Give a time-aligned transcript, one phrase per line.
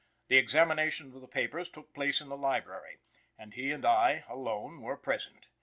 [0.29, 2.97] The examination of the papers took place in the library,
[3.37, 5.49] and he and I alone were present.